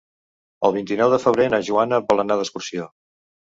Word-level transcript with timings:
El 0.69 0.71
vint-i-nou 0.77 1.11
de 1.15 1.19
febrer 1.25 1.45
na 1.55 1.59
Joana 1.69 2.01
vol 2.09 2.23
anar 2.25 2.39
d'excursió. 2.41 2.89